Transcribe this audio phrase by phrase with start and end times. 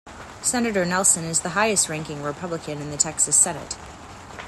[0.41, 3.77] Senator Nelson is the highest ranking Republican in the Texas Senate.